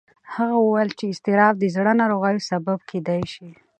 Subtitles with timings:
[0.33, 3.49] هغه وویل چې اضطراب د زړه ناروغیو سبب کېدی شي.